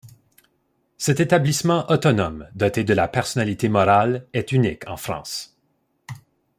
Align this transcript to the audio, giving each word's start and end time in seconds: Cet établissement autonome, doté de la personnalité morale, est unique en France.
Cet 0.97 1.19
établissement 1.19 1.87
autonome, 1.91 2.49
doté 2.55 2.83
de 2.83 2.95
la 2.95 3.07
personnalité 3.07 3.69
morale, 3.69 4.25
est 4.33 4.51
unique 4.51 4.87
en 4.87 4.97
France. 4.97 5.55